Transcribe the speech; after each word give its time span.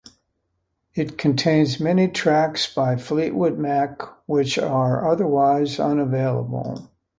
It 0.95 1.19
contains 1.19 1.79
many 1.79 2.07
tracks 2.07 2.65
by 2.73 2.95
Fleetwood 2.95 3.59
Mac 3.59 4.01
which 4.27 4.57
are 4.57 5.07
otherwise 5.07 5.79
unavailable. 5.79 6.89